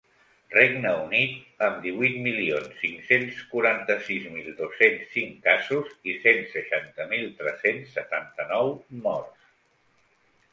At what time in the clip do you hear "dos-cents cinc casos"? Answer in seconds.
4.63-5.93